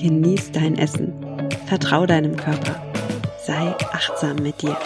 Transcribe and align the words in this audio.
genieß 0.00 0.52
dein 0.52 0.78
Essen, 0.78 1.12
vertrau 1.66 2.06
deinem 2.06 2.34
Körper, 2.34 2.82
sei 3.44 3.76
achtsam 3.92 4.36
mit 4.36 4.62
dir. 4.62 4.78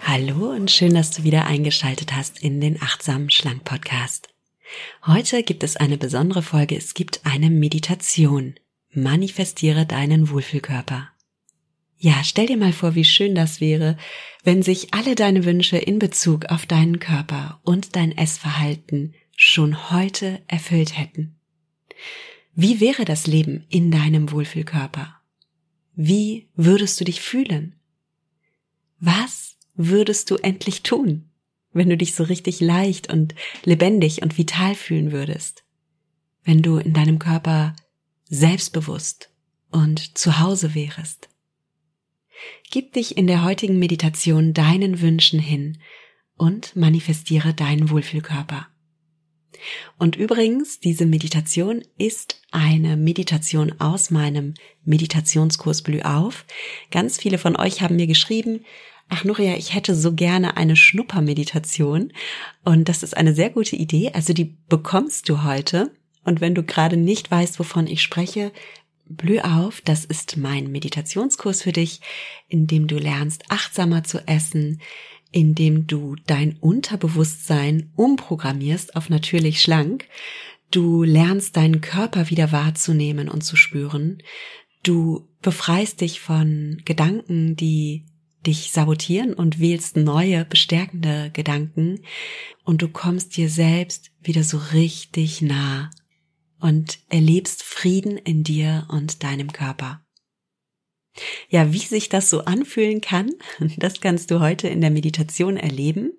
Hallo 0.00 0.50
und 0.50 0.70
schön, 0.70 0.94
dass 0.94 1.10
du 1.10 1.24
wieder 1.24 1.46
eingeschaltet 1.46 2.14
hast 2.14 2.40
in 2.40 2.60
den 2.60 2.80
Achtsam 2.80 3.30
Schlank 3.30 3.64
Podcast. 3.64 4.28
Heute 5.04 5.42
gibt 5.42 5.64
es 5.64 5.76
eine 5.76 5.98
besondere 5.98 6.42
Folge, 6.42 6.76
es 6.76 6.94
gibt 6.94 7.22
eine 7.24 7.50
Meditation. 7.50 8.54
Manifestiere 8.92 9.86
deinen 9.86 10.30
Wohlfühlkörper. 10.30 11.08
Ja, 11.98 12.22
stell 12.22 12.46
dir 12.46 12.56
mal 12.56 12.72
vor, 12.72 12.94
wie 12.94 13.04
schön 13.04 13.34
das 13.34 13.60
wäre, 13.60 13.96
wenn 14.44 14.62
sich 14.62 14.94
alle 14.94 15.16
deine 15.16 15.44
Wünsche 15.44 15.78
in 15.78 15.98
Bezug 15.98 16.46
auf 16.46 16.66
deinen 16.66 17.00
Körper 17.00 17.60
und 17.64 17.96
dein 17.96 18.16
Essverhalten 18.16 19.14
schon 19.44 19.90
heute 19.90 20.40
erfüllt 20.46 20.96
hätten. 20.96 21.34
Wie 22.54 22.78
wäre 22.78 23.04
das 23.04 23.26
Leben 23.26 23.64
in 23.68 23.90
deinem 23.90 24.30
Wohlfühlkörper? 24.30 25.20
Wie 25.96 26.48
würdest 26.54 27.00
du 27.00 27.04
dich 27.04 27.20
fühlen? 27.20 27.74
Was 29.00 29.56
würdest 29.74 30.30
du 30.30 30.36
endlich 30.36 30.84
tun, 30.84 31.28
wenn 31.72 31.88
du 31.88 31.96
dich 31.96 32.14
so 32.14 32.22
richtig 32.22 32.60
leicht 32.60 33.12
und 33.12 33.34
lebendig 33.64 34.22
und 34.22 34.38
vital 34.38 34.76
fühlen 34.76 35.10
würdest? 35.10 35.64
Wenn 36.44 36.62
du 36.62 36.76
in 36.76 36.92
deinem 36.92 37.18
Körper 37.18 37.74
selbstbewusst 38.28 39.30
und 39.72 40.16
zu 40.16 40.38
Hause 40.38 40.76
wärest? 40.76 41.28
Gib 42.70 42.92
dich 42.92 43.16
in 43.16 43.26
der 43.26 43.42
heutigen 43.42 43.80
Meditation 43.80 44.54
deinen 44.54 45.00
Wünschen 45.00 45.40
hin 45.40 45.78
und 46.36 46.76
manifestiere 46.76 47.54
deinen 47.54 47.90
Wohlfühlkörper. 47.90 48.68
Und 49.98 50.16
übrigens, 50.16 50.80
diese 50.80 51.06
Meditation 51.06 51.82
ist 51.98 52.40
eine 52.50 52.96
Meditation 52.96 53.74
aus 53.80 54.10
meinem 54.10 54.54
Meditationskurs 54.84 55.82
Blüh 55.82 56.02
auf. 56.02 56.44
Ganz 56.90 57.18
viele 57.18 57.38
von 57.38 57.56
euch 57.56 57.82
haben 57.82 57.96
mir 57.96 58.06
geschrieben, 58.06 58.64
ach 59.08 59.24
Nuria, 59.24 59.56
ich 59.56 59.74
hätte 59.74 59.94
so 59.94 60.14
gerne 60.14 60.56
eine 60.56 60.76
Schnuppermeditation. 60.76 62.12
Und 62.64 62.88
das 62.88 63.02
ist 63.02 63.16
eine 63.16 63.34
sehr 63.34 63.50
gute 63.50 63.76
Idee. 63.76 64.10
Also 64.14 64.32
die 64.32 64.56
bekommst 64.68 65.28
du 65.28 65.44
heute. 65.44 65.92
Und 66.24 66.40
wenn 66.40 66.54
du 66.54 66.62
gerade 66.62 66.96
nicht 66.96 67.30
weißt, 67.30 67.58
wovon 67.58 67.86
ich 67.86 68.02
spreche, 68.02 68.52
Blüh 69.08 69.40
auf, 69.40 69.80
das 69.82 70.04
ist 70.04 70.36
mein 70.36 70.70
Meditationskurs 70.70 71.62
für 71.62 71.72
dich, 71.72 72.00
in 72.48 72.66
dem 72.66 72.86
du 72.86 72.96
lernst, 72.96 73.44
achtsamer 73.50 74.04
zu 74.04 74.26
essen, 74.26 74.80
in 75.32 75.54
dem 75.54 75.86
du 75.86 76.14
dein 76.26 76.56
Unterbewusstsein 76.58 77.90
umprogrammierst 77.96 78.94
auf 78.94 79.08
natürlich 79.08 79.62
schlank. 79.62 80.06
Du 80.70 81.02
lernst 81.02 81.56
deinen 81.56 81.80
Körper 81.80 82.30
wieder 82.30 82.52
wahrzunehmen 82.52 83.28
und 83.28 83.42
zu 83.42 83.56
spüren. 83.56 84.22
Du 84.82 85.28
befreist 85.40 86.00
dich 86.00 86.20
von 86.20 86.80
Gedanken, 86.84 87.56
die 87.56 88.04
dich 88.46 88.72
sabotieren 88.72 89.34
und 89.34 89.60
wählst 89.60 89.96
neue, 89.96 90.44
bestärkende 90.44 91.30
Gedanken 91.32 92.00
und 92.64 92.82
du 92.82 92.88
kommst 92.88 93.36
dir 93.36 93.48
selbst 93.48 94.10
wieder 94.20 94.42
so 94.42 94.58
richtig 94.72 95.42
nah 95.42 95.90
und 96.60 96.98
erlebst 97.08 97.62
Frieden 97.62 98.16
in 98.16 98.44
dir 98.44 98.86
und 98.88 99.22
deinem 99.22 99.52
Körper. 99.52 100.01
Ja, 101.48 101.72
wie 101.72 101.78
sich 101.78 102.08
das 102.08 102.30
so 102.30 102.44
anfühlen 102.44 103.00
kann, 103.00 103.30
das 103.76 104.00
kannst 104.00 104.30
du 104.30 104.40
heute 104.40 104.68
in 104.68 104.80
der 104.80 104.90
Meditation 104.90 105.56
erleben. 105.56 106.12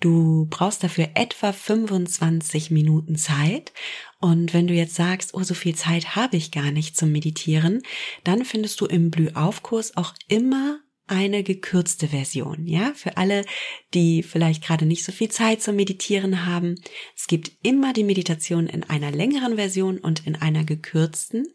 Du 0.00 0.46
brauchst 0.50 0.82
dafür 0.82 1.10
etwa 1.14 1.52
25 1.52 2.70
Minuten 2.70 3.16
Zeit. 3.16 3.72
Und 4.20 4.54
wenn 4.54 4.66
du 4.66 4.74
jetzt 4.74 4.94
sagst, 4.94 5.34
oh, 5.34 5.42
so 5.42 5.54
viel 5.54 5.74
Zeit 5.74 6.16
habe 6.16 6.36
ich 6.36 6.50
gar 6.50 6.70
nicht 6.70 6.96
zum 6.96 7.12
Meditieren, 7.12 7.82
dann 8.24 8.44
findest 8.44 8.80
du 8.80 8.86
im 8.86 9.10
Blühaufkurs 9.10 9.96
auch 9.96 10.14
immer 10.28 10.80
eine 11.06 11.42
gekürzte 11.42 12.08
Version, 12.08 12.66
ja, 12.66 12.92
für 12.94 13.18
alle, 13.18 13.44
die 13.92 14.22
vielleicht 14.22 14.64
gerade 14.64 14.86
nicht 14.86 15.04
so 15.04 15.12
viel 15.12 15.30
Zeit 15.30 15.60
zum 15.60 15.76
Meditieren 15.76 16.46
haben. 16.46 16.76
Es 17.14 17.26
gibt 17.26 17.52
immer 17.62 17.92
die 17.92 18.04
Meditation 18.04 18.66
in 18.66 18.84
einer 18.84 19.10
längeren 19.10 19.56
Version 19.56 19.98
und 19.98 20.26
in 20.26 20.36
einer 20.36 20.64
gekürzten. 20.64 21.46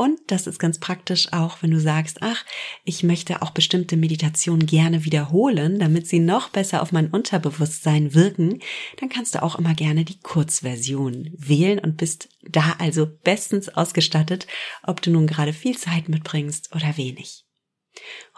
Und 0.00 0.18
das 0.28 0.46
ist 0.46 0.58
ganz 0.58 0.80
praktisch 0.80 1.30
auch, 1.34 1.58
wenn 1.60 1.72
du 1.72 1.78
sagst, 1.78 2.22
ach, 2.22 2.46
ich 2.84 3.02
möchte 3.02 3.42
auch 3.42 3.50
bestimmte 3.50 3.98
Meditationen 3.98 4.64
gerne 4.64 5.04
wiederholen, 5.04 5.78
damit 5.78 6.06
sie 6.06 6.20
noch 6.20 6.48
besser 6.48 6.80
auf 6.80 6.90
mein 6.90 7.10
Unterbewusstsein 7.10 8.14
wirken, 8.14 8.60
dann 8.98 9.10
kannst 9.10 9.34
du 9.34 9.42
auch 9.42 9.58
immer 9.58 9.74
gerne 9.74 10.06
die 10.06 10.18
Kurzversion 10.18 11.28
wählen 11.36 11.78
und 11.78 11.98
bist 11.98 12.30
da 12.40 12.76
also 12.78 13.06
bestens 13.24 13.68
ausgestattet, 13.68 14.46
ob 14.82 15.02
du 15.02 15.10
nun 15.10 15.26
gerade 15.26 15.52
viel 15.52 15.76
Zeit 15.76 16.08
mitbringst 16.08 16.74
oder 16.74 16.96
wenig. 16.96 17.44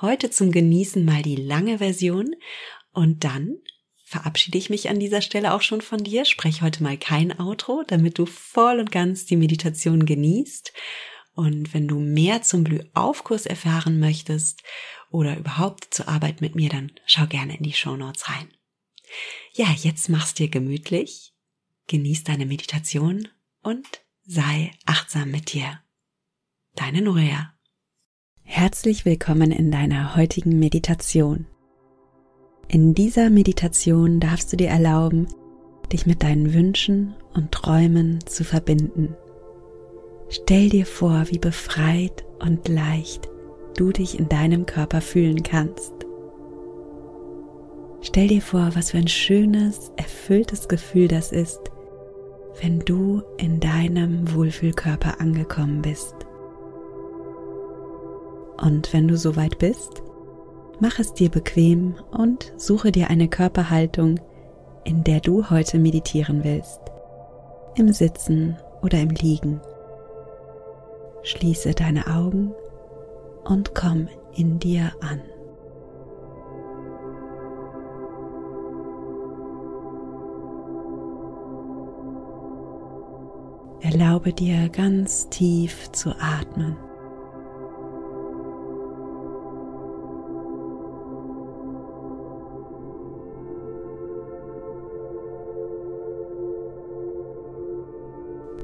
Heute 0.01 0.31
zum 0.31 0.51
Genießen 0.51 1.05
mal 1.05 1.23
die 1.23 1.37
lange 1.37 1.79
Version 1.79 2.35
und 2.91 3.23
dann 3.23 3.59
verabschiede 4.05 4.59
ich 4.59 4.69
mich 4.69 4.89
an 4.89 4.99
dieser 4.99 5.23
Stelle 5.23 5.55
auch 5.55 5.63
schon 5.63 5.81
von 5.81 6.03
dir. 6.03 6.25
Spreche 6.25 6.63
heute 6.63 6.83
mal 6.83 6.99
kein 6.99 7.39
Outro, 7.39 7.85
damit 7.87 8.19
du 8.19 8.27
voll 8.27 8.81
und 8.81 8.91
ganz 8.91 9.27
die 9.27 9.37
Meditation 9.37 10.07
genießt. 10.07 10.73
Und 11.35 11.73
wenn 11.73 11.89
du 11.89 11.99
mehr 11.99 12.43
zum 12.43 12.65
Blühaufkurs 12.65 13.47
erfahren 13.47 13.99
möchtest 13.99 14.63
oder 15.11 15.37
überhaupt 15.39 15.95
zur 15.95 16.09
Arbeit 16.09 16.41
mit 16.41 16.55
mir, 16.55 16.69
dann 16.69 16.93
schau 17.07 17.27
gerne 17.27 17.57
in 17.57 17.63
die 17.63 17.73
Show 17.73 17.97
Notes 17.97 18.29
rein. 18.29 18.53
Ja, 19.53 19.67
jetzt 19.71 20.09
mach's 20.09 20.35
dir 20.35 20.49
gemütlich, 20.49 21.35
genieß 21.87 22.25
deine 22.25 22.47
Meditation 22.47 23.29
und 23.63 23.87
sei 24.25 24.73
achtsam 24.87 25.31
mit 25.31 25.53
dir. 25.53 25.81
Deine 26.75 27.03
Nuria. 27.03 27.55
Herzlich 28.43 29.05
willkommen 29.05 29.53
in 29.53 29.71
deiner 29.71 30.17
heutigen 30.17 30.59
Meditation. 30.59 31.47
In 32.69 32.95
dieser 32.95 33.31
Meditation 33.31 34.21
darfst 34.21 34.53
du 34.53 34.57
dir 34.57 34.69
erlauben, 34.69 35.27
dich 35.93 36.07
mit 36.07 36.23
deinen 36.23 36.55
Wünschen 36.55 37.15
und 37.35 37.53
Träumen 37.53 38.27
zu 38.27 38.45
verbinden. 38.45 39.15
Stell 40.35 40.71
dir 40.71 40.87
vor, 40.87 41.27
wie 41.29 41.39
befreit 41.39 42.25
und 42.39 42.67
leicht 42.67 43.29
du 43.77 43.93
dich 43.93 44.19
in 44.19 44.31
deinem 44.31 44.65
Körper 44.65 45.03
fühlen 45.03 45.43
kannst. 45.43 45.93
Stell 48.01 48.29
dir 48.29 48.41
vor, 48.41 48.71
was 48.73 48.93
für 48.93 48.97
ein 48.97 49.09
schönes, 49.09 49.93
erfülltes 49.97 50.69
Gefühl 50.69 51.07
das 51.09 51.33
ist, 51.33 51.61
wenn 52.63 52.79
du 52.79 53.21
in 53.37 53.61
deinem 53.61 54.35
Wohlfühlkörper 54.35 55.21
angekommen 55.21 55.83
bist. 55.83 56.15
Und 58.57 58.91
wenn 58.95 59.09
du 59.09 59.19
soweit 59.19 59.59
bist, 59.59 60.03
mach 60.81 60.99
es 60.99 61.13
dir 61.13 61.29
bequem 61.29 61.97
und 62.11 62.55
suche 62.57 62.91
dir 62.91 63.11
eine 63.11 63.29
Körperhaltung, 63.29 64.19
in 64.85 65.05
der 65.05 65.21
du 65.21 65.51
heute 65.51 65.79
meditieren 65.79 66.43
willst. 66.43 66.81
Im 67.77 67.93
Sitzen 67.93 68.57
oder 68.81 68.99
im 68.99 69.11
Liegen. 69.11 69.61
Schließe 71.25 71.73
deine 71.73 72.07
Augen 72.09 72.53
und 73.45 73.75
komm 73.75 74.09
in 74.35 74.59
dir 74.59 74.93
an. 75.01 75.21
Erlaube 83.81 84.33
dir 84.33 84.69
ganz 84.69 85.29
tief 85.29 85.91
zu 85.93 86.11
atmen. 86.19 86.77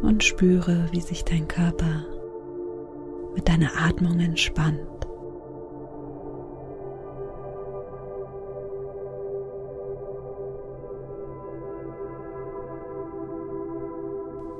und 0.00 0.24
spüre, 0.24 0.88
wie 0.90 1.00
sich 1.00 1.24
dein 1.24 1.48
Körper 1.48 2.06
mit 3.34 3.48
deiner 3.48 3.70
Atmung 3.80 4.18
entspannt. 4.20 4.98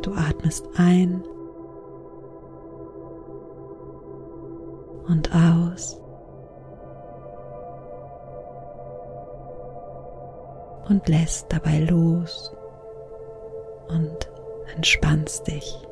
Du 0.02 0.12
atmest 0.14 0.66
ein 0.76 1.22
und 5.08 5.30
aus. 5.34 6.00
Und 10.88 11.06
lässt 11.08 11.52
dabei 11.52 11.80
los 11.80 12.56
und 13.88 14.30
entspannst 14.74 15.46
dich. 15.46 15.88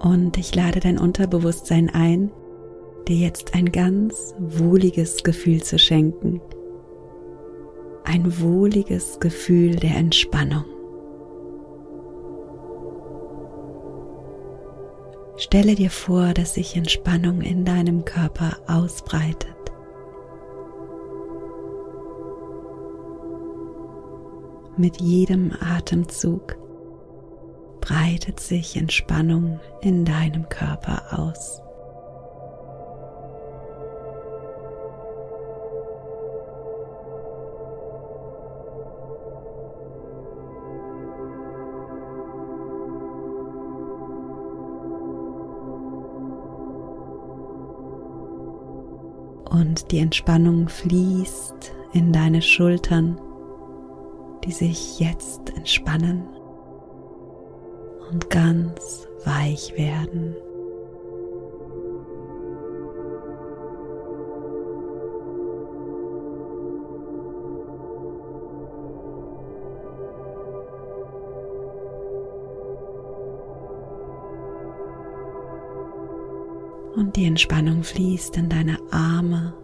Und 0.00 0.38
ich 0.38 0.54
lade 0.54 0.80
dein 0.80 0.98
Unterbewusstsein 0.98 1.90
ein, 1.90 2.30
dir 3.08 3.16
jetzt 3.16 3.54
ein 3.54 3.72
ganz 3.72 4.34
wohliges 4.38 5.22
Gefühl 5.22 5.62
zu 5.62 5.78
schenken. 5.78 6.40
Ein 8.04 8.40
wohliges 8.40 9.18
Gefühl 9.20 9.76
der 9.76 9.96
Entspannung. 9.96 10.64
Stelle 15.36 15.74
dir 15.74 15.90
vor, 15.90 16.34
dass 16.34 16.54
sich 16.54 16.76
Entspannung 16.76 17.42
in 17.42 17.64
deinem 17.64 18.04
Körper 18.04 18.56
ausbreitet. 18.66 19.54
Mit 24.76 25.00
jedem 25.00 25.52
Atemzug 25.60 26.56
breitet 27.88 28.38
sich 28.38 28.76
Entspannung 28.76 29.60
in 29.80 30.04
deinem 30.04 30.46
Körper 30.50 31.18
aus. 31.18 31.62
Und 49.50 49.90
die 49.92 49.98
Entspannung 50.00 50.68
fließt 50.68 51.72
in 51.94 52.12
deine 52.12 52.42
Schultern, 52.42 53.18
die 54.44 54.52
sich 54.52 55.00
jetzt 55.00 55.56
entspannen 55.56 56.37
und 58.10 58.30
ganz 58.30 59.08
weich 59.24 59.76
werden. 59.76 60.36
Und 76.96 77.14
die 77.14 77.26
Entspannung 77.26 77.84
fließt 77.84 78.36
in 78.36 78.48
deine 78.48 78.78
Arme 78.90 79.54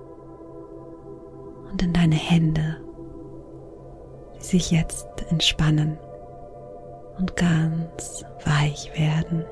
und 1.71 1.83
in 1.83 1.93
deine 1.93 2.15
Hände, 2.15 2.77
die 4.37 4.45
sich 4.45 4.71
jetzt 4.71 5.07
entspannen 5.31 5.99
und 7.19 7.37
ganz 7.37 8.25
weich 8.45 8.91
werden. 8.99 9.45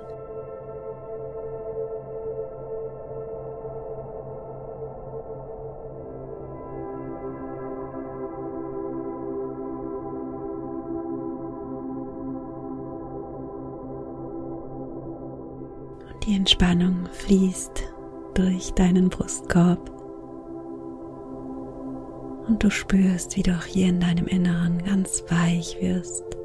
Und 16.09 16.27
die 16.27 16.37
Entspannung 16.37 17.09
fließt 17.13 17.83
durch 18.35 18.73
deinen 18.73 19.09
Brustkorb 19.09 19.91
und 22.49 22.63
du 22.63 22.71
spürst, 22.71 23.37
wie 23.37 23.43
du 23.43 23.53
auch 23.53 23.65
hier 23.65 23.89
in 23.89 24.01
deinem 24.01 24.27
Inneren 24.27 24.83
ganz 24.83 25.23
weich 25.29 25.77
wirst 25.81 26.42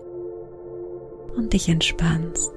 und 1.37 1.53
dich 1.53 1.69
entspannst. 1.69 2.51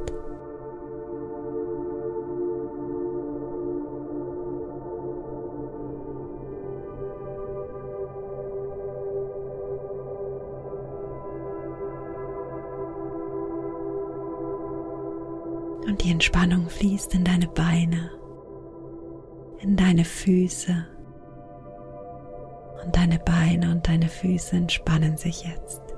Und 15.86 16.04
die 16.04 16.10
Entspannung 16.10 16.68
fließt 16.68 17.14
in 17.14 17.24
deine 17.24 17.48
Beine, 17.48 18.10
in 19.60 19.76
deine 19.76 20.04
Füße. 20.04 20.86
Und 22.82 22.96
deine 22.96 23.18
Beine 23.18 23.72
und 23.72 23.86
deine 23.86 24.08
Füße 24.08 24.56
entspannen 24.56 25.18
sich 25.18 25.44
jetzt. 25.44 25.89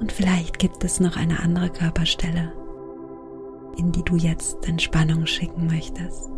Und 0.00 0.12
vielleicht 0.12 0.58
gibt 0.58 0.84
es 0.84 1.00
noch 1.00 1.16
eine 1.16 1.40
andere 1.40 1.70
Körperstelle, 1.70 2.52
in 3.76 3.92
die 3.92 4.02
du 4.02 4.16
jetzt 4.16 4.68
Entspannung 4.68 5.26
schicken 5.26 5.66
möchtest. 5.66 6.30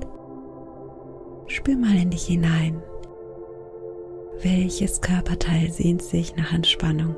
Spür 1.47 1.77
mal 1.77 1.97
in 1.97 2.11
dich 2.11 2.27
hinein. 2.27 2.83
Welches 4.43 5.01
Körperteil 5.01 5.73
sehnt 5.73 6.03
sich 6.03 6.37
nach 6.37 6.53
Entspannung? 6.53 7.17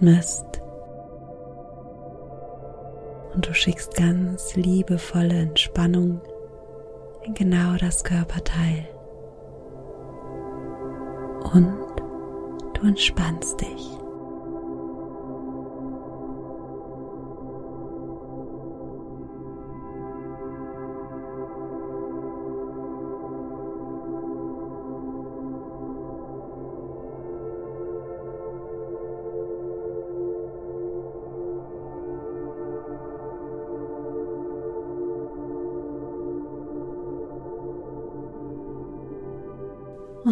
Atmest 0.00 0.62
und 3.34 3.46
du 3.46 3.54
schickst 3.54 3.94
ganz 3.94 4.56
liebevolle 4.56 5.34
Entspannung 5.34 6.20
in 7.24 7.34
genau 7.34 7.76
das 7.76 8.02
Körperteil. 8.02 8.88
Und 11.52 11.76
du 12.74 12.86
entspannst 12.86 13.60
dich. 13.60 13.99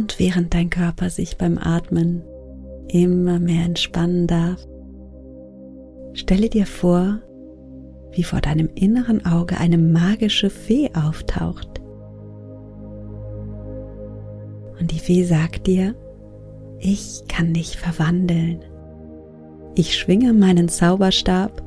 Und 0.09 0.19
während 0.19 0.55
dein 0.55 0.71
Körper 0.71 1.11
sich 1.11 1.37
beim 1.37 1.59
Atmen 1.59 2.23
immer 2.89 3.39
mehr 3.39 3.67
entspannen 3.67 4.27
darf, 4.27 4.67
stelle 6.15 6.49
dir 6.49 6.65
vor, 6.65 7.19
wie 8.13 8.23
vor 8.23 8.41
deinem 8.41 8.71
inneren 8.75 9.27
Auge 9.27 9.59
eine 9.59 9.77
magische 9.77 10.49
Fee 10.49 10.89
auftaucht. 10.95 11.83
Und 14.81 14.93
die 14.93 14.99
Fee 14.99 15.25
sagt 15.25 15.67
dir, 15.67 15.95
ich 16.79 17.25
kann 17.29 17.53
dich 17.53 17.77
verwandeln. 17.77 18.65
Ich 19.75 19.95
schwinge 19.95 20.33
meinen 20.33 20.71
Zauberstab 20.71 21.63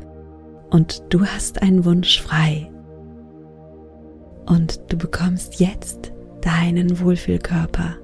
und 0.72 1.04
du 1.10 1.28
hast 1.28 1.62
einen 1.62 1.86
Wunsch 1.86 2.20
frei. 2.20 2.72
Und 4.48 4.82
du 4.92 4.98
bekommst 4.98 5.60
jetzt 5.60 6.12
deinen 6.42 7.00
Wohlfühlkörper 7.00 7.98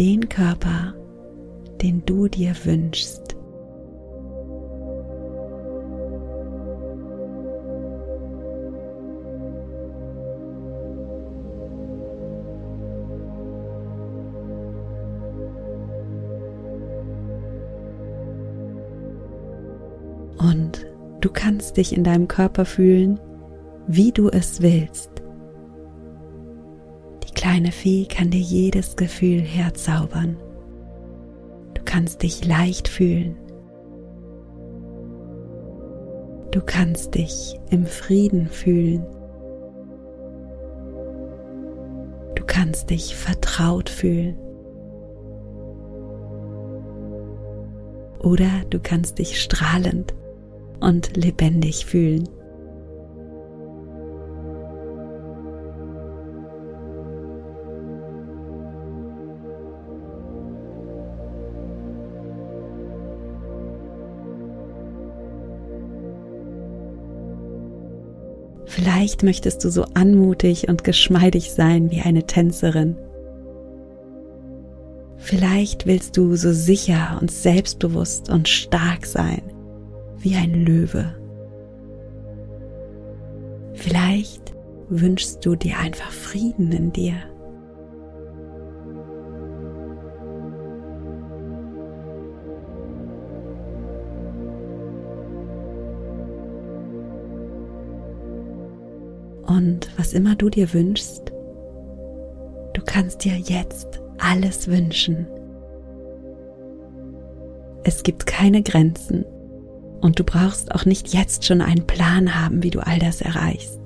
den 0.00 0.30
Körper, 0.30 0.94
den 1.82 2.02
du 2.06 2.26
dir 2.26 2.54
wünschst. 2.64 3.36
Und 20.38 20.86
du 21.20 21.28
kannst 21.30 21.76
dich 21.76 21.94
in 21.94 22.04
deinem 22.04 22.26
Körper 22.26 22.64
fühlen, 22.64 23.20
wie 23.86 24.12
du 24.12 24.30
es 24.30 24.62
willst. 24.62 25.19
Kleine 27.50 27.72
Fee 27.72 28.06
kann 28.06 28.30
dir 28.30 28.38
jedes 28.38 28.94
Gefühl 28.94 29.40
herzaubern. 29.40 30.36
Du 31.74 31.82
kannst 31.84 32.22
dich 32.22 32.46
leicht 32.46 32.86
fühlen. 32.86 33.34
Du 36.52 36.60
kannst 36.64 37.16
dich 37.16 37.58
im 37.70 37.86
Frieden 37.86 38.46
fühlen. 38.46 39.04
Du 42.36 42.44
kannst 42.46 42.88
dich 42.88 43.16
vertraut 43.16 43.90
fühlen. 43.90 44.38
Oder 48.20 48.62
du 48.70 48.78
kannst 48.78 49.18
dich 49.18 49.42
strahlend 49.42 50.14
und 50.78 51.16
lebendig 51.16 51.84
fühlen. 51.84 52.28
Vielleicht 68.70 69.24
möchtest 69.24 69.64
du 69.64 69.68
so 69.68 69.84
anmutig 69.94 70.68
und 70.68 70.84
geschmeidig 70.84 71.50
sein 71.50 71.90
wie 71.90 72.02
eine 72.02 72.22
Tänzerin. 72.22 72.96
Vielleicht 75.16 75.86
willst 75.86 76.16
du 76.16 76.36
so 76.36 76.52
sicher 76.52 77.18
und 77.20 77.32
selbstbewusst 77.32 78.30
und 78.30 78.48
stark 78.48 79.06
sein 79.06 79.42
wie 80.18 80.36
ein 80.36 80.64
Löwe. 80.64 81.16
Vielleicht 83.74 84.54
wünschst 84.88 85.44
du 85.44 85.56
dir 85.56 85.76
einfach 85.80 86.12
Frieden 86.12 86.70
in 86.70 86.92
dir. 86.92 87.14
Was 100.10 100.14
immer 100.16 100.34
du 100.34 100.50
dir 100.50 100.72
wünschst, 100.72 101.30
du 102.72 102.82
kannst 102.84 103.24
dir 103.24 103.36
jetzt 103.36 104.00
alles 104.18 104.66
wünschen. 104.66 105.28
Es 107.84 108.02
gibt 108.02 108.26
keine 108.26 108.64
Grenzen 108.64 109.24
und 110.00 110.18
du 110.18 110.24
brauchst 110.24 110.74
auch 110.74 110.84
nicht 110.84 111.14
jetzt 111.14 111.44
schon 111.44 111.60
einen 111.60 111.86
Plan 111.86 112.34
haben, 112.34 112.64
wie 112.64 112.70
du 112.70 112.84
all 112.84 112.98
das 112.98 113.20
erreichst. 113.20 113.78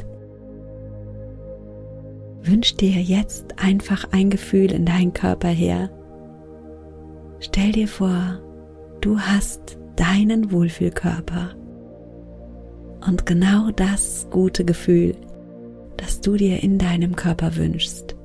Wünsch 2.42 2.74
dir 2.76 3.02
jetzt 3.02 3.58
einfach 3.62 4.06
ein 4.12 4.30
Gefühl 4.30 4.72
in 4.72 4.86
deinen 4.86 5.12
Körper 5.12 5.48
her. 5.48 5.90
Stell 7.40 7.72
dir 7.72 7.88
vor, 7.88 8.40
du 9.02 9.18
hast 9.18 9.76
deinen 9.96 10.50
Wohlfühlkörper 10.50 11.50
und 13.06 13.26
genau 13.26 13.70
das 13.72 14.26
gute 14.30 14.64
Gefühl, 14.64 15.14
das 15.96 16.20
du 16.20 16.36
dir 16.36 16.62
in 16.62 16.78
deinem 16.78 17.16
Körper 17.16 17.56
wünschst. 17.56 18.16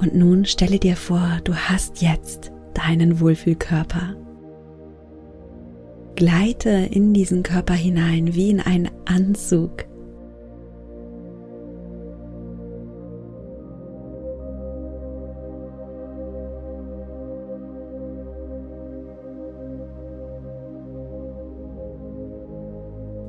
Und 0.00 0.14
nun 0.14 0.44
stelle 0.46 0.78
dir 0.78 0.96
vor, 0.96 1.40
du 1.44 1.54
hast 1.54 2.00
jetzt 2.00 2.52
deinen 2.72 3.20
Wohlfühlkörper. 3.20 4.14
Gleite 6.18 6.70
in 6.90 7.14
diesen 7.14 7.44
Körper 7.44 7.74
hinein 7.74 8.34
wie 8.34 8.50
in 8.50 8.58
einen 8.58 8.90
Anzug. 9.04 9.84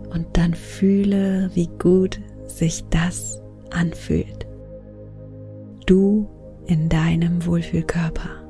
Und 0.09 0.25
dann 0.33 0.55
fühle, 0.55 1.51
wie 1.53 1.69
gut 1.77 2.19
sich 2.47 2.83
das 2.89 3.39
anfühlt. 3.69 4.47
Du 5.85 6.27
in 6.65 6.89
deinem 6.89 7.45
Wohlfühlkörper. 7.45 8.48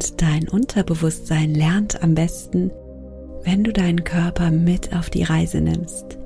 Und 0.00 0.22
dein 0.22 0.48
Unterbewusstsein 0.48 1.54
lernt 1.54 2.02
am 2.02 2.14
besten, 2.14 2.70
wenn 3.44 3.62
du 3.64 3.70
deinen 3.70 4.02
Körper 4.02 4.50
mit 4.50 4.96
auf 4.96 5.10
die 5.10 5.24
Reise 5.24 5.60
nimmst. 5.60 6.18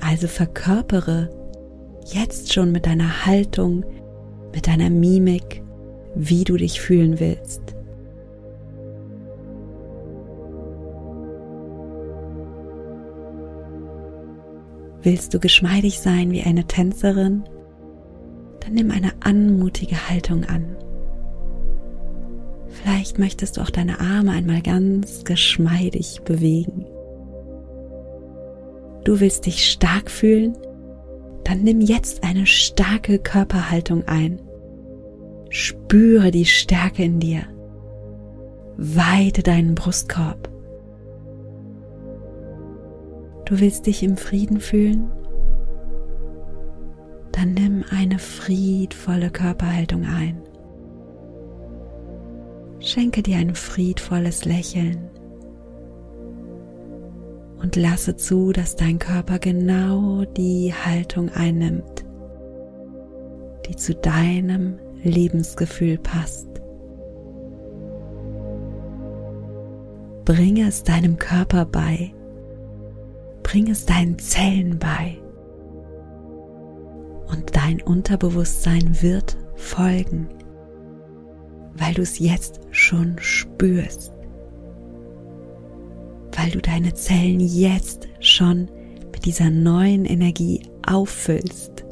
Also 0.00 0.26
verkörpere 0.26 1.30
jetzt 2.06 2.52
schon 2.52 2.72
mit 2.72 2.86
deiner 2.86 3.24
Haltung, 3.24 3.84
mit 4.52 4.66
deiner 4.66 4.90
Mimik, 4.90 5.62
wie 6.16 6.42
du 6.42 6.56
dich 6.56 6.80
fühlen 6.80 7.20
willst. 7.20 7.62
Willst 15.02 15.32
du 15.34 15.38
geschmeidig 15.38 16.00
sein 16.00 16.32
wie 16.32 16.42
eine 16.42 16.64
Tänzerin? 16.64 17.44
Dann 18.58 18.72
nimm 18.72 18.90
eine 18.90 19.12
anmutige 19.20 20.10
Haltung 20.10 20.44
an. 20.46 20.76
Vielleicht 22.82 23.18
möchtest 23.18 23.56
du 23.56 23.60
auch 23.60 23.70
deine 23.70 24.00
Arme 24.00 24.32
einmal 24.32 24.62
ganz 24.62 25.24
geschmeidig 25.24 26.22
bewegen. 26.24 26.86
Du 29.04 29.20
willst 29.20 29.46
dich 29.46 29.70
stark 29.70 30.10
fühlen? 30.10 30.56
Dann 31.44 31.62
nimm 31.62 31.80
jetzt 31.80 32.22
eine 32.22 32.46
starke 32.46 33.18
Körperhaltung 33.18 34.06
ein. 34.06 34.40
Spüre 35.50 36.30
die 36.30 36.44
Stärke 36.44 37.02
in 37.02 37.18
dir. 37.18 37.42
Weite 38.76 39.42
deinen 39.42 39.74
Brustkorb. 39.74 40.48
Du 43.46 43.58
willst 43.58 43.86
dich 43.86 44.02
im 44.02 44.16
Frieden 44.16 44.60
fühlen? 44.60 45.10
Dann 47.32 47.54
nimm 47.54 47.84
eine 47.90 48.18
friedvolle 48.18 49.30
Körperhaltung 49.30 50.04
ein. 50.04 50.42
Schenke 52.80 53.22
dir 53.22 53.36
ein 53.36 53.54
friedvolles 53.54 54.46
Lächeln 54.46 55.10
und 57.60 57.76
lasse 57.76 58.16
zu, 58.16 58.52
dass 58.52 58.74
dein 58.74 58.98
Körper 58.98 59.38
genau 59.38 60.24
die 60.24 60.72
Haltung 60.72 61.28
einnimmt, 61.28 62.06
die 63.68 63.76
zu 63.76 63.94
deinem 63.94 64.78
Lebensgefühl 65.02 65.98
passt. 65.98 66.48
Bringe 70.24 70.68
es 70.68 70.82
deinem 70.82 71.18
Körper 71.18 71.66
bei. 71.66 72.14
Bring 73.42 73.68
es 73.68 73.84
deinen 73.84 74.18
Zellen 74.18 74.78
bei. 74.78 75.18
Und 77.30 77.56
dein 77.56 77.82
Unterbewusstsein 77.82 79.02
wird 79.02 79.36
folgen, 79.56 80.28
weil 81.80 81.94
du 81.94 82.02
es 82.02 82.18
jetzt 82.18 82.60
schon 82.70 83.16
spürst. 83.18 84.12
Weil 86.36 86.50
du 86.50 86.60
deine 86.60 86.94
Zellen 86.94 87.40
jetzt 87.40 88.06
schon 88.20 88.70
mit 89.12 89.24
dieser 89.24 89.50
neuen 89.50 90.04
Energie 90.04 90.62
auffüllst. 90.86 91.84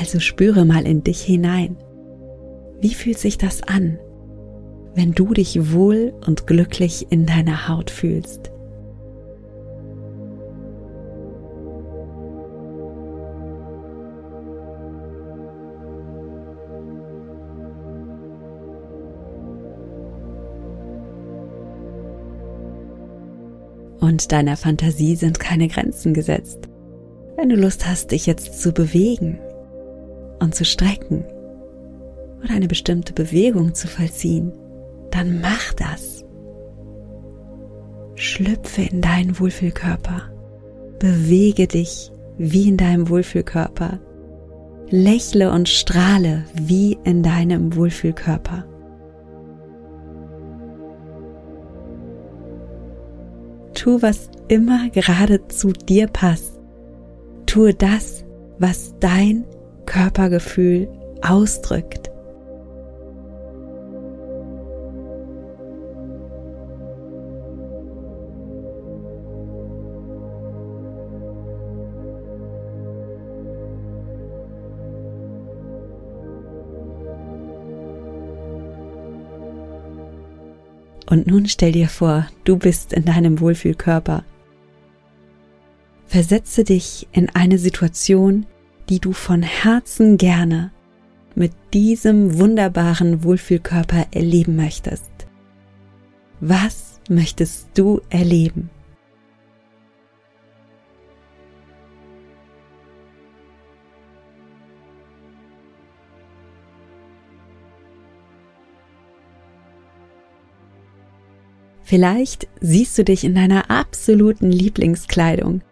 Also 0.00 0.18
spüre 0.18 0.64
mal 0.64 0.86
in 0.86 1.04
dich 1.04 1.20
hinein. 1.20 1.76
Wie 2.80 2.94
fühlt 2.94 3.18
sich 3.18 3.36
das 3.36 3.62
an, 3.62 3.98
wenn 4.94 5.12
du 5.12 5.34
dich 5.34 5.72
wohl 5.72 6.14
und 6.26 6.46
glücklich 6.46 7.06
in 7.10 7.26
deiner 7.26 7.68
Haut 7.68 7.90
fühlst? 7.90 8.50
Und 24.08 24.32
deiner 24.32 24.56
Fantasie 24.56 25.16
sind 25.16 25.38
keine 25.38 25.68
Grenzen 25.68 26.14
gesetzt. 26.14 26.66
Wenn 27.36 27.50
du 27.50 27.56
Lust 27.56 27.86
hast, 27.86 28.10
dich 28.10 28.24
jetzt 28.24 28.58
zu 28.58 28.72
bewegen 28.72 29.38
und 30.40 30.54
zu 30.54 30.64
strecken 30.64 31.26
oder 32.42 32.54
eine 32.54 32.68
bestimmte 32.68 33.12
Bewegung 33.12 33.74
zu 33.74 33.86
vollziehen, 33.86 34.50
dann 35.10 35.42
mach 35.42 35.74
das. 35.74 36.24
Schlüpfe 38.14 38.80
in 38.80 39.02
deinen 39.02 39.38
Wohlfühlkörper. 39.38 40.22
Bewege 40.98 41.66
dich 41.66 42.10
wie 42.38 42.66
in 42.66 42.78
deinem 42.78 43.10
Wohlfühlkörper. 43.10 44.00
Lächle 44.88 45.52
und 45.52 45.68
strahle 45.68 46.46
wie 46.54 46.96
in 47.04 47.22
deinem 47.22 47.76
Wohlfühlkörper. 47.76 48.64
Tu, 53.78 54.02
was 54.02 54.28
immer 54.48 54.90
gerade 54.90 55.46
zu 55.46 55.72
dir 55.72 56.08
passt. 56.08 56.58
Tue 57.46 57.74
das, 57.74 58.24
was 58.58 58.92
dein 58.98 59.44
Körpergefühl 59.86 60.88
ausdrückt. 61.22 62.07
Und 81.08 81.26
nun 81.26 81.46
stell 81.46 81.72
dir 81.72 81.88
vor, 81.88 82.26
du 82.44 82.58
bist 82.58 82.92
in 82.92 83.04
deinem 83.04 83.40
Wohlfühlkörper. 83.40 84.24
Versetze 86.06 86.64
dich 86.64 87.08
in 87.12 87.30
eine 87.30 87.58
Situation, 87.58 88.44
die 88.88 89.00
du 89.00 89.12
von 89.12 89.42
Herzen 89.42 90.18
gerne 90.18 90.70
mit 91.34 91.52
diesem 91.72 92.38
wunderbaren 92.38 93.24
Wohlfühlkörper 93.24 94.06
erleben 94.10 94.56
möchtest. 94.56 95.10
Was 96.40 97.00
möchtest 97.08 97.68
du 97.74 98.00
erleben? 98.10 98.70
Vielleicht 111.88 112.48
siehst 112.60 112.98
du 112.98 113.02
dich 113.02 113.24
in 113.24 113.34
deiner 113.34 113.70
absoluten 113.70 114.52
Lieblingskleidung. 114.52 115.62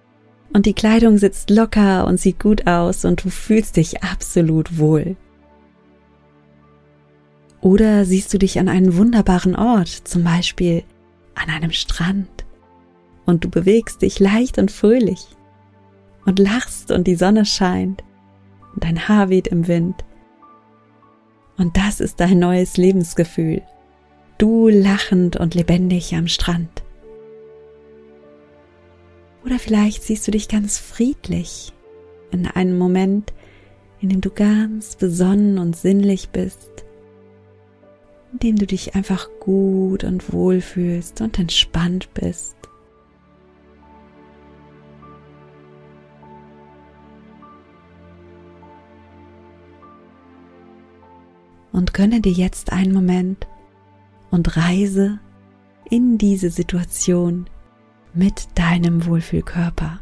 Und 0.51 0.65
die 0.65 0.73
Kleidung 0.73 1.19
sitzt 1.19 1.51
locker 1.51 2.07
und 2.07 2.19
sieht 2.19 2.41
gut 2.41 2.67
aus 2.67 3.05
und 3.05 3.23
du 3.23 3.29
fühlst 3.29 3.77
dich 3.77 4.03
absolut 4.03 4.79
wohl. 4.79 5.17
Oder 7.61 8.07
siehst 8.07 8.33
du 8.33 8.39
dich 8.39 8.59
an 8.59 8.71
einem 8.71 8.97
wunderbaren 8.97 9.55
Ort, 9.55 9.89
zum 9.89 10.25
Beispiel 10.25 10.85
an 11.35 11.51
einem 11.51 11.73
Strand, 11.73 12.47
und 13.27 13.45
du 13.45 13.51
bewegst 13.51 14.01
dich 14.01 14.19
leicht 14.19 14.57
und 14.57 14.71
fröhlich. 14.71 15.27
Und 16.25 16.39
lachst 16.39 16.93
und 16.93 17.07
die 17.07 17.17
Sonne 17.17 17.45
scheint. 17.45 18.03
Und 18.73 18.85
dein 18.85 19.07
Haar 19.07 19.29
weht 19.29 19.49
im 19.49 19.69
Wind. 19.69 20.03
Und 21.59 21.77
das 21.77 22.01
ist 22.01 22.21
dein 22.21 22.39
neues 22.39 22.79
Lebensgefühl 22.79 23.61
du 24.39 24.69
lachend 24.69 25.37
und 25.37 25.55
lebendig 25.55 26.15
am 26.15 26.29
Strand. 26.29 26.83
Oder 29.45 29.59
vielleicht 29.59 30.03
siehst 30.03 30.27
du 30.27 30.33
dich 30.33 30.49
ganz 30.49 30.79
friedlich 30.79 31.73
in 32.33 32.47
einem 32.47 32.77
Moment, 32.77 33.33
in 34.01 34.09
dem 34.09 34.21
du 34.21 34.31
ganz 34.31 34.97
besonnen 34.97 35.59
und 35.59 35.77
sinnlich 35.77 36.31
bist, 36.31 36.85
in 38.33 38.39
dem 38.41 38.57
du 38.57 38.67
dich 38.67 38.95
einfach 38.95 39.29
gut 39.41 40.05
und 40.05 40.33
wohl 40.33 40.61
fühlst 40.61 41.21
und 41.21 41.39
entspannt 41.39 42.13
bist. 42.13 42.57
Und 51.73 51.95
gönne 51.95 52.21
dir 52.21 52.33
jetzt 52.33 52.73
einen 52.73 52.93
Moment, 52.93 53.47
und 54.31 54.57
reise 54.57 55.19
in 55.89 56.19
diese 56.19 56.51
Situation 56.51 57.49
mit 58.13 58.49
deinem 58.55 59.07
Wohlfühlkörper. 59.07 60.01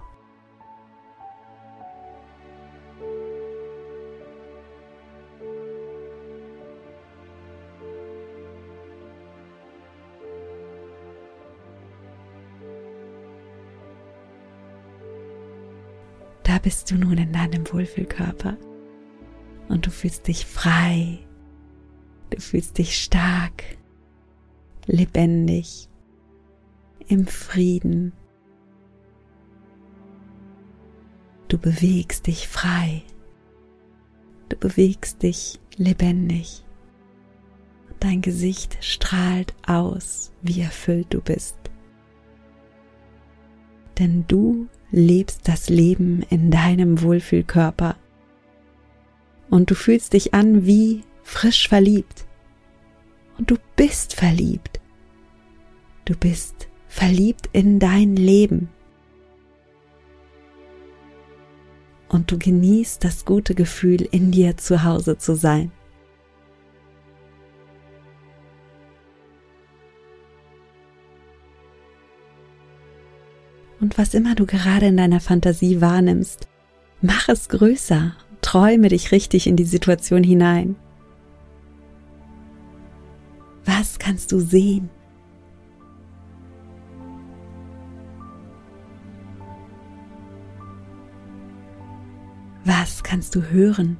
Da 16.45 16.59
bist 16.59 16.91
du 16.91 16.97
nun 16.97 17.19
in 17.19 17.33
deinem 17.33 17.65
Wohlfühlkörper 17.73 18.57
und 19.69 19.87
du 19.87 19.91
fühlst 19.91 20.29
dich 20.29 20.47
frei, 20.47 21.19
du 22.31 22.41
fühlst 22.41 22.79
dich 22.79 23.03
stark, 23.03 23.65
lebendig, 24.87 25.89
im 27.09 27.27
Frieden. 27.27 28.13
Du 31.49 31.59
bewegst 31.59 32.27
dich 32.27 32.49
frei. 32.49 33.03
Du 34.49 34.57
bewegst 34.57 35.23
dich 35.23 35.61
lebendig. 35.77 36.65
Dein 38.01 38.23
Gesicht 38.23 38.79
strahlt 38.81 39.55
aus, 39.67 40.33
wie 40.43 40.61
erfüllt 40.61 41.07
du 41.11 41.21
bist. 41.21 41.57
Denn 43.99 44.25
du 44.27 44.67
lebst 44.91 45.49
das 45.49 45.69
Leben 45.69 46.23
in 46.29 46.51
deinem 46.51 47.01
Wohlfühlkörper. 47.03 47.97
Und 49.49 49.71
du 49.71 49.75
fühlst 49.75 50.13
dich 50.13 50.35
an 50.35 50.67
wie 50.67 51.03
frisch 51.23 51.69
verliebt 51.69 52.24
und 53.39 53.51
du 53.51 53.57
bist 53.77 54.15
verliebt. 54.15 54.81
Du 56.05 56.17
bist 56.17 56.69
verliebt 56.89 57.49
in 57.53 57.79
dein 57.79 58.17
Leben. 58.17 58.69
Und 62.09 62.31
du 62.31 62.39
genießt 62.39 63.03
das 63.03 63.25
gute 63.25 63.55
Gefühl, 63.55 64.03
in 64.03 64.31
dir 64.31 64.57
zu 64.57 64.85
Hause 64.85 65.19
zu 65.19 65.35
sein. 65.35 65.73
Und 73.81 73.99
was 73.99 74.15
immer 74.15 74.35
du 74.35 74.47
gerade 74.47 74.87
in 74.87 74.97
deiner 74.97 75.21
Fantasie 75.21 75.81
wahrnimmst, 75.81 76.49
mach 77.03 77.29
es 77.29 77.49
größer, 77.49 78.15
träume 78.41 78.89
dich 78.89 79.13
richtig 79.13 79.47
in 79.47 79.57
die 79.57 79.65
Situation 79.65 80.23
hinein. 80.23 80.77
Kannst 84.05 84.31
du 84.33 84.39
sehen? 84.39 84.91
Was 92.67 93.03
kannst 93.03 93.35
du 93.35 93.41
hören? 93.41 93.97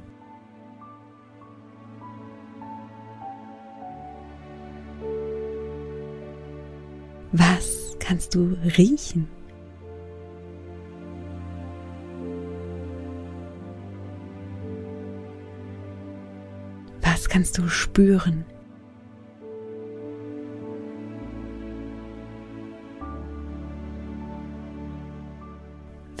Was 7.31 7.95
kannst 7.99 8.35
du 8.35 8.55
riechen? 8.77 9.27
Was 17.01 17.27
kannst 17.27 17.57
du 17.57 17.67
spüren? 17.67 18.45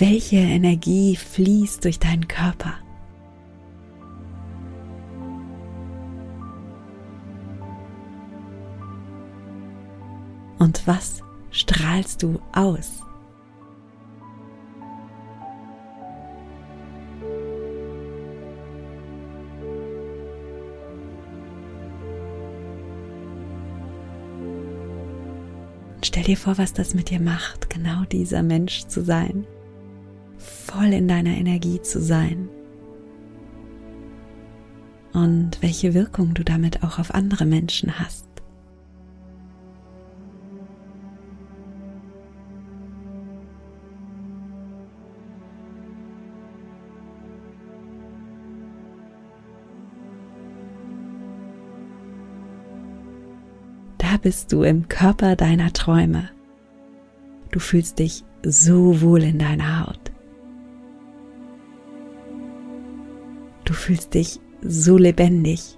Welche 0.07 0.35
Energie 0.35 1.15
fließt 1.15 1.83
durch 1.83 1.97
deinen 1.97 2.27
Körper? 2.27 2.75
Und 10.59 10.85
was 10.85 11.23
strahlst 11.49 12.21
du 12.21 12.39
aus? 12.53 13.01
Stell 26.03 26.21
dir 26.21 26.37
vor, 26.37 26.59
was 26.59 26.73
das 26.73 26.93
mit 26.93 27.09
dir 27.09 27.19
macht, 27.19 27.71
genau 27.71 28.03
dieser 28.03 28.43
Mensch 28.43 28.85
zu 28.85 29.03
sein 29.03 29.47
voll 30.75 30.91
in 30.91 31.07
deiner 31.07 31.37
Energie 31.37 31.81
zu 31.81 32.01
sein 32.01 32.49
und 35.13 35.61
welche 35.61 35.93
Wirkung 35.93 36.33
du 36.33 36.43
damit 36.43 36.83
auch 36.83 36.99
auf 36.99 37.13
andere 37.13 37.45
Menschen 37.45 37.97
hast. 37.97 38.25
Da 53.97 54.17
bist 54.17 54.51
du 54.51 54.63
im 54.63 54.89
Körper 54.89 55.35
deiner 55.35 55.71
Träume. 55.71 56.29
Du 57.51 57.59
fühlst 57.59 57.99
dich 57.99 58.25
so 58.43 59.01
wohl 59.01 59.23
in 59.23 59.39
deiner 59.39 59.85
Haut. 59.87 60.04
Du 63.65 63.73
fühlst 63.73 64.13
dich 64.13 64.39
so 64.61 64.97
lebendig. 64.97 65.77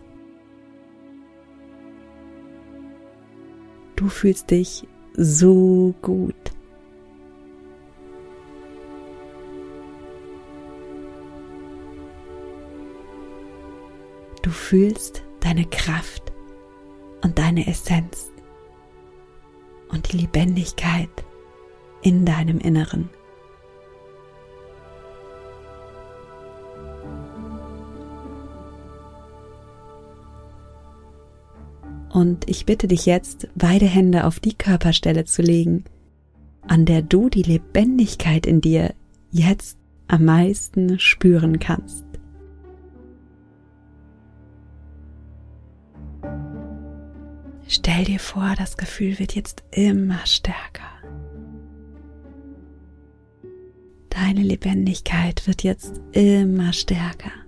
Du 3.95 4.09
fühlst 4.09 4.51
dich 4.51 4.85
so 5.13 5.95
gut. 6.01 6.35
Du 14.43 14.51
fühlst 14.51 15.23
deine 15.39 15.65
Kraft 15.65 16.31
und 17.23 17.39
deine 17.39 17.67
Essenz 17.67 18.31
und 19.89 20.11
die 20.11 20.17
Lebendigkeit 20.17 21.09
in 22.01 22.25
deinem 22.25 22.59
Inneren. 22.59 23.09
Und 32.17 32.49
ich 32.49 32.65
bitte 32.65 32.87
dich 32.87 33.05
jetzt, 33.05 33.47
beide 33.53 33.85
Hände 33.85 34.25
auf 34.25 34.39
die 34.39 34.55
Körperstelle 34.55 35.25
zu 35.25 35.43
legen, 35.43 35.83
an 36.63 36.83
der 36.83 37.03
du 37.03 37.29
die 37.29 37.43
Lebendigkeit 37.43 38.47
in 38.47 38.59
dir 38.59 38.95
jetzt 39.29 39.77
am 40.07 40.25
meisten 40.25 40.97
spüren 40.97 41.59
kannst. 41.59 42.07
Stell 47.67 48.05
dir 48.05 48.19
vor, 48.19 48.55
das 48.57 48.77
Gefühl 48.77 49.19
wird 49.19 49.35
jetzt 49.35 49.63
immer 49.69 50.25
stärker. 50.25 50.89
Deine 54.09 54.41
Lebendigkeit 54.41 55.45
wird 55.45 55.61
jetzt 55.61 56.01
immer 56.13 56.73
stärker. 56.73 57.46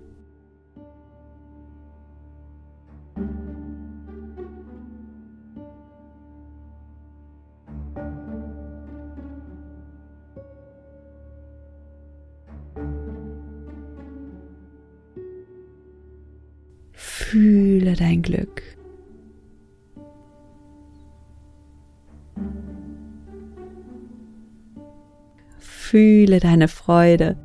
Fühle 25.90 26.38
deine 26.38 26.68
Freude. 26.68 27.36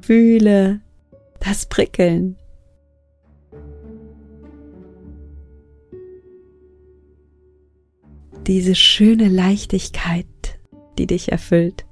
Fühle 0.00 0.80
das 1.38 1.66
Prickeln. 1.66 2.36
Diese 8.48 8.74
schöne 8.74 9.28
Leichtigkeit, 9.28 10.26
die 10.98 11.06
dich 11.06 11.30
erfüllt. 11.30 11.86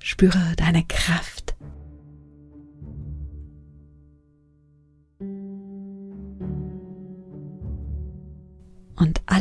Spüre 0.00 0.54
deine 0.56 0.84
Kraft. 0.88 1.43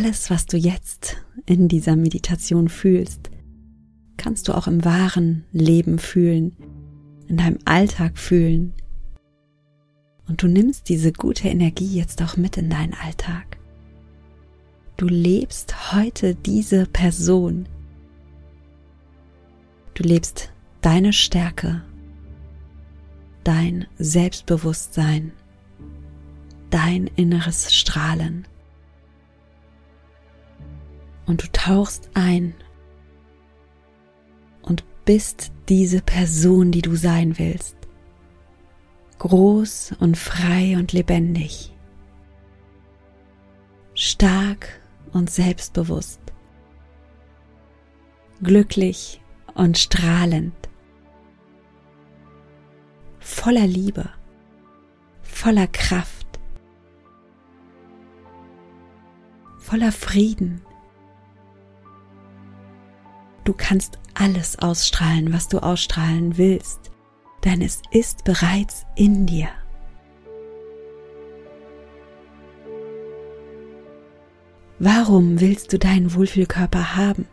Alles, 0.04 0.30
was 0.30 0.46
du 0.46 0.58
jetzt 0.58 1.24
in 1.46 1.70
dieser 1.70 1.96
Meditation 1.96 2.68
fühlst, 2.68 3.32
kannst 4.18 4.48
du 4.48 4.54
auch 4.54 4.68
im 4.68 4.84
wahren 4.84 5.46
Leben 5.54 5.98
fühlen, 5.98 6.58
in 7.28 7.38
deinem 7.38 7.60
Alltag 7.64 8.18
fühlen. 8.18 8.74
Und 10.28 10.44
du 10.44 10.48
nimmst 10.48 10.90
diese 10.90 11.14
gute 11.14 11.48
Energie 11.48 11.88
jetzt 11.98 12.22
auch 12.22 12.36
mit 12.36 12.58
in 12.58 12.70
deinen 12.70 12.94
Alltag. 12.94 13.58
Du 14.98 15.08
lebst 15.08 15.94
heute 15.94 16.36
diese 16.36 16.86
Person. 16.86 17.70
Du 19.94 20.04
lebst 20.04 20.52
deine 20.82 21.14
Stärke, 21.14 21.82
dein 23.46 23.88
Selbstbewusstsein, 23.98 25.32
dein 26.72 27.08
inneres 27.08 27.74
Strahlen 27.74 28.48
und 31.26 31.44
du 31.44 31.52
tauchst 31.52 32.10
ein 32.14 32.54
und 34.62 34.84
bist 35.06 35.52
diese 35.70 36.02
Person, 36.02 36.72
die 36.72 36.82
du 36.82 36.96
sein 36.96 37.38
willst. 37.38 37.76
Groß 39.20 39.96
und 40.00 40.18
frei 40.18 40.76
und 40.78 40.92
lebendig. 40.92 41.74
Stark 43.94 44.82
und 45.14 45.30
selbstbewusst. 45.30 46.20
Glücklich 48.42 49.22
und 49.54 49.78
strahlend. 49.78 50.54
Voller 53.20 53.68
Liebe. 53.68 54.10
Voller 55.22 55.68
Kraft. 55.68 56.28
Voller 59.60 59.94
Frieden 59.94 60.62
Du 63.44 63.54
kannst 63.54 64.00
alles 64.14 64.60
ausstrahlen, 64.60 65.34
was 65.34 65.50
du 65.50 65.60
ausstrahlen 65.60 66.38
willst, 66.38 66.92
denn 67.44 67.62
es 67.62 67.82
ist 67.92 68.24
bereits 68.24 68.86
in 68.96 69.26
dir. 69.26 69.50
Warum 74.80 75.40
willst 75.42 75.74
du 75.74 75.80
deinen 75.80 76.14
Wohlfühlkörper 76.14 76.96
haben? 76.96 77.28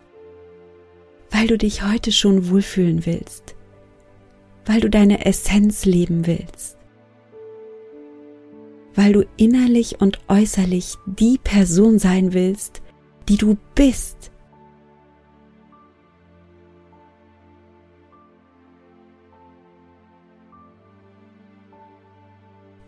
Weil 1.31 1.47
du 1.47 1.57
dich 1.57 1.85
heute 1.85 2.11
schon 2.11 2.51
wohlfühlen 2.51 3.07
willst, 3.07 3.55
weil 4.67 4.81
du 4.81 4.91
deine 4.91 5.27
Essenz 5.27 5.85
leben 5.85 6.27
willst, 6.27 6.77
weil 8.95 9.13
du 9.13 9.25
innerlich 9.37 10.01
und 10.01 10.21
äußerlich 10.29 10.97
die 11.07 11.39
Person 11.43 12.01
sein 12.01 12.33
willst, 12.33 12.83
die 13.29 13.37
du 13.37 13.57
bist 13.75 14.30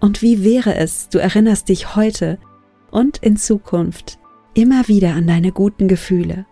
Und 0.02 0.20
wie 0.20 0.42
wäre 0.42 0.74
es, 0.74 1.10
du 1.10 1.20
erinnerst 1.20 1.68
dich 1.68 1.94
heute 1.94 2.38
und 2.90 3.18
in 3.18 3.36
Zukunft 3.36 4.18
immer 4.52 4.88
wieder 4.88 5.14
an 5.14 5.28
deine 5.28 5.52
guten 5.52 5.86
Gefühle. 5.86 6.44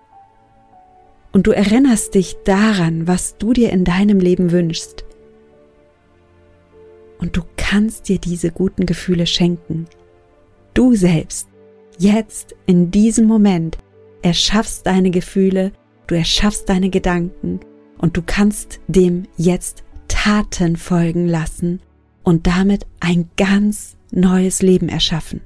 Und 1.33 1.49
du 1.49 1.51
erinnerst 1.51 2.15
dich 2.15 2.37
daran, 2.45 3.09
was 3.09 3.39
du 3.39 3.53
dir 3.53 3.71
in 3.71 3.83
deinem 3.83 4.21
Leben 4.21 4.53
wünschst. 4.53 5.05
Und 7.19 7.37
du 7.37 7.43
kannst 7.57 8.09
dir 8.09 8.21
diese 8.21 8.53
guten 8.53 8.87
Gefühle 8.87 9.27
schenken. 9.27 9.87
Du 10.73 10.95
selbst, 10.95 11.49
jetzt, 11.99 12.55
in 12.67 12.93
diesem 12.93 13.27
Moment, 13.27 13.79
erschaffst 14.23 14.87
deine 14.87 15.11
Gefühle, 15.11 15.73
du 16.07 16.15
erschaffst 16.15 16.69
deine 16.69 16.89
Gedanken 16.89 17.59
und 17.99 18.17
du 18.17 18.23
kannst 18.25 18.79
dem 18.87 19.25
jetzt 19.37 19.83
Taten 20.07 20.77
folgen 20.77 21.27
lassen 21.27 21.81
und 22.31 22.47
damit 22.47 22.87
ein 23.01 23.29
ganz 23.37 23.97
neues 24.13 24.63
Leben 24.63 24.89
erschaffen. 24.89 25.41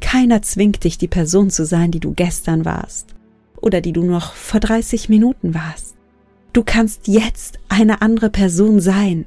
Keiner 0.00 0.40
zwingt 0.40 0.84
dich, 0.84 0.96
die 0.96 1.08
Person 1.08 1.50
zu 1.50 1.66
sein, 1.66 1.90
die 1.90 2.00
du 2.00 2.14
gestern 2.14 2.64
warst 2.64 3.14
oder 3.60 3.82
die 3.82 3.92
du 3.92 4.02
noch 4.02 4.32
vor 4.32 4.60
30 4.60 5.10
Minuten 5.10 5.52
warst. 5.52 5.96
Du 6.54 6.64
kannst 6.64 7.06
jetzt 7.06 7.58
eine 7.68 8.00
andere 8.00 8.30
Person 8.30 8.80
sein. 8.80 9.26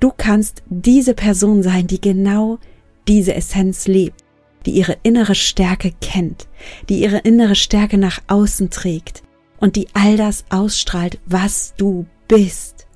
Du 0.00 0.10
kannst 0.10 0.64
diese 0.70 1.14
Person 1.14 1.62
sein, 1.62 1.86
die 1.86 2.00
genau 2.00 2.58
diese 3.06 3.32
Essenz 3.32 3.86
lebt, 3.86 4.24
die 4.66 4.72
ihre 4.72 4.96
innere 5.04 5.36
Stärke 5.36 5.92
kennt, 6.00 6.48
die 6.88 7.00
ihre 7.00 7.18
innere 7.18 7.54
Stärke 7.54 7.96
nach 7.96 8.18
außen 8.26 8.70
trägt 8.70 9.22
und 9.64 9.76
die 9.76 9.88
all 9.94 10.18
das 10.18 10.44
ausstrahlt, 10.50 11.18
was 11.24 11.72
du 11.78 12.04
bist. 12.28 12.86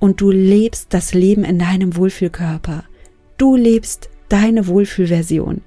Und 0.00 0.20
du 0.20 0.32
lebst 0.32 0.92
das 0.92 1.14
Leben 1.14 1.44
in 1.44 1.60
deinem 1.60 1.94
Wohlfühlkörper. 1.94 2.82
Du 3.36 3.54
lebst 3.54 4.10
deine 4.28 4.66
Wohlfühlversion. 4.66 5.60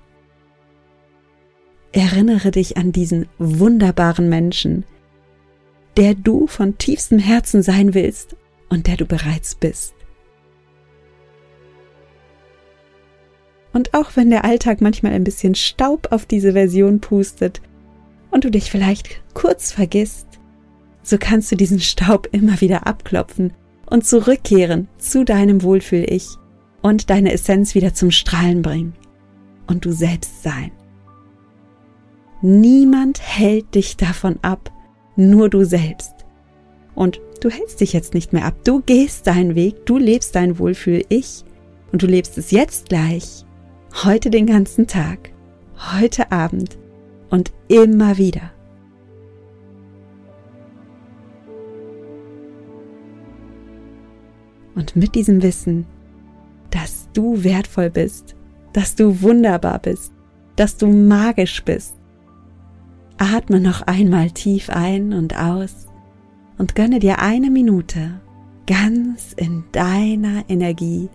Erinnere 1.94 2.52
dich 2.52 2.76
an 2.76 2.91
diesen 2.91 3.28
wunderbaren 3.38 4.28
Menschen, 4.28 4.84
der 5.96 6.15
du 6.15 6.48
von 6.48 6.78
tiefstem 6.78 7.20
Herzen 7.20 7.63
sein 7.63 7.94
willst 7.94 8.36
und 8.68 8.88
der 8.88 8.98
du 8.98 9.06
bereits 9.06 9.56
bist. 9.56 9.96
Und 13.72 13.94
auch 13.94 14.18
wenn 14.18 14.30
der 14.30 14.44
Alltag 14.44 14.82
manchmal 14.82 15.13
ein 15.13 15.24
bisschen 15.24 15.56
Staub 15.56 16.12
auf 16.12 16.26
diese 16.26 16.52
Version 16.52 17.00
pustet 17.00 17.62
und 18.32 18.44
du 18.44 18.52
dich 18.52 18.72
vielleicht 18.72 19.22
kurz 19.34 19.72
vergisst, 19.72 20.28
so 21.04 21.18
kannst 21.20 21.52
du 21.52 21.56
diesen 21.56 21.80
Staub 21.80 22.28
immer 22.32 22.60
wieder 22.62 22.88
abklopfen 22.88 23.54
und 23.86 24.06
zurückkehren 24.06 24.88
zu 24.98 25.24
deinem 25.24 25.62
Wohlfühl-Ich 25.62 26.28
und 26.82 27.10
deine 27.10 27.32
Essenz 27.32 27.76
wieder 27.76 27.94
zum 27.94 28.12
Strahlen 28.12 28.62
bringen 28.62 28.94
und 29.68 29.86
du 29.86 29.92
selbst 29.92 30.44
sein. 30.44 30.72
Niemand 32.42 33.22
hält 33.22 33.76
dich 33.76 33.98
davon 33.98 34.38
ab, 34.42 34.72
nur 35.16 35.50
du 35.50 35.64
selbst. 35.64 36.14
Und 36.94 37.20
du 37.42 37.50
hältst 37.50 37.82
dich 37.82 37.94
jetzt 37.94 38.14
nicht 38.14 38.34
mehr 38.34 38.46
ab. 38.46 38.56
Du 38.64 38.82
gehst 38.82 39.28
deinen 39.28 39.56
Weg, 39.56 39.86
du 39.86 39.98
lebst 39.98 40.36
dein 40.36 40.60
Wohlfühl-Ich 40.60 41.44
und 41.92 42.04
du 42.04 42.08
lebst 42.08 42.38
es 42.38 42.52
jetzt 42.52 42.90
gleich, 42.90 43.46
heute 44.04 44.30
den 44.30 44.46
ganzen 44.46 44.88
Tag, 44.88 45.32
heute 45.94 46.32
Abend 46.32 46.78
und 47.30 47.52
immer 47.68 48.18
wieder. 48.18 48.52
Und 54.76 54.96
mit 54.96 55.16
diesem 55.16 55.42
Wissen, 55.42 55.86
dass 56.70 57.10
du 57.14 57.44
wertvoll 57.44 57.90
bist, 57.90 58.36
dass 58.74 58.96
du 58.96 59.22
wunderbar 59.22 59.80
bist, 59.80 60.12
dass 60.58 60.76
du 60.78 60.88
magisch 60.88 61.64
bist, 61.64 61.96
Atme 63.18 63.62
noch 63.62 63.82
einmal 63.84 64.32
tief 64.32 64.70
ein 64.70 65.14
und 65.14 65.38
aus 65.38 65.88
und 66.58 66.76
gönne 66.76 67.00
dir 67.00 67.20
eine 67.20 67.50
Minute 67.50 68.20
ganz 68.68 69.34
in 69.34 69.64
deiner 69.72 70.44
Energie 70.50 71.10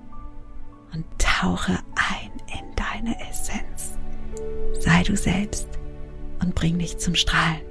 und 0.95 1.05
tauche 1.19 1.73
ein 1.73 2.31
in 2.47 2.65
deine 2.75 3.17
Essenz. 3.29 3.99
Sei 4.79 5.03
du 5.03 5.15
selbst 5.17 5.69
und 6.41 6.55
bring 6.55 6.79
dich 6.79 6.99
zum 6.99 7.15
Strahlen. 7.15 7.70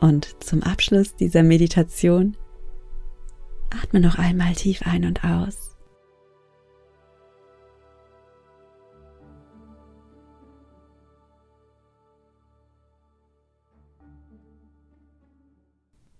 Und 0.00 0.42
zum 0.42 0.62
Abschluss 0.62 1.16
dieser 1.16 1.42
Meditation 1.42 2.36
atme 3.70 4.00
noch 4.00 4.16
einmal 4.16 4.54
tief 4.54 4.82
ein 4.84 5.04
und 5.04 5.24
aus. 5.24 5.76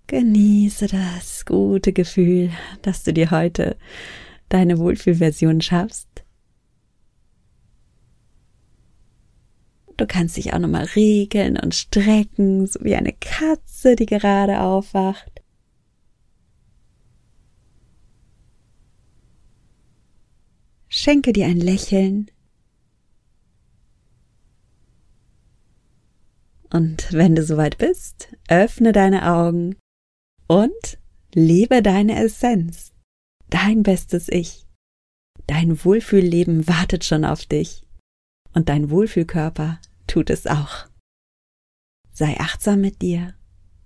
Genieße 0.08 0.86
das 0.86 1.44
gute 1.44 1.92
Gefühl, 1.92 2.50
dass 2.82 3.04
du 3.04 3.12
dir 3.12 3.30
heute 3.30 3.76
deine 4.48 4.78
Wohlfühlversion 4.78 5.60
schaffst. 5.60 6.24
Du 9.98 10.06
kannst 10.06 10.36
dich 10.36 10.54
auch 10.54 10.60
nochmal 10.60 10.84
regeln 10.84 11.58
und 11.58 11.74
strecken, 11.74 12.68
so 12.68 12.78
wie 12.84 12.94
eine 12.94 13.12
Katze, 13.12 13.96
die 13.96 14.06
gerade 14.06 14.60
aufwacht. 14.60 15.42
Schenke 20.88 21.32
dir 21.32 21.46
ein 21.46 21.58
Lächeln. 21.58 22.30
Und 26.70 27.12
wenn 27.12 27.34
du 27.34 27.42
soweit 27.42 27.76
bist, 27.78 28.36
öffne 28.48 28.92
deine 28.92 29.28
Augen 29.28 29.74
und 30.46 30.98
lebe 31.34 31.82
deine 31.82 32.22
Essenz, 32.24 32.92
dein 33.50 33.82
bestes 33.82 34.28
Ich. 34.28 34.64
Dein 35.48 35.84
Wohlfühlleben 35.84 36.68
wartet 36.68 37.04
schon 37.04 37.24
auf 37.24 37.44
dich 37.44 37.87
und 38.58 38.68
dein 38.68 38.90
Wohlfühlkörper 38.90 39.78
tut 40.08 40.30
es 40.30 40.48
auch. 40.48 40.88
Sei 42.10 42.40
achtsam 42.40 42.80
mit 42.80 43.02
dir 43.02 43.34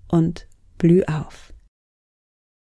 und 0.09 0.49
blüh 0.79 1.05
auf. 1.05 1.52